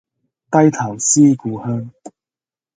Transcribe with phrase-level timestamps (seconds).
[0.49, 1.91] 低頭思故鄉